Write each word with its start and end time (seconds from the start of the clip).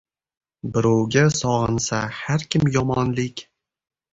Birovga 0.77 1.25
sog‘insa 1.37 1.99
har 2.23 2.49
kim 2.57 2.67
yomonlik 2.79 3.45